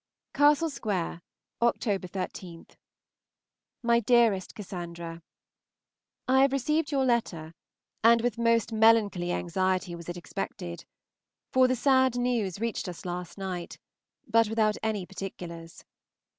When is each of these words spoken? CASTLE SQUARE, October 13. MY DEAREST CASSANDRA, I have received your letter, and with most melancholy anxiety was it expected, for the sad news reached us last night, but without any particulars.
CASTLE 0.33 0.71
SQUARE, 0.71 1.21
October 1.61 2.07
13. 2.07 2.65
MY 3.83 3.99
DEAREST 3.99 4.55
CASSANDRA, 4.55 5.21
I 6.27 6.41
have 6.41 6.51
received 6.51 6.91
your 6.91 7.05
letter, 7.05 7.53
and 8.03 8.21
with 8.21 8.39
most 8.39 8.71
melancholy 8.73 9.31
anxiety 9.31 9.93
was 9.93 10.09
it 10.09 10.17
expected, 10.17 10.85
for 11.51 11.67
the 11.67 11.75
sad 11.75 12.17
news 12.17 12.59
reached 12.59 12.89
us 12.89 13.05
last 13.05 13.37
night, 13.37 13.77
but 14.27 14.49
without 14.49 14.75
any 14.81 15.05
particulars. 15.05 15.85